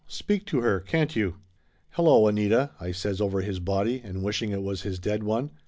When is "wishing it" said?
4.23-4.63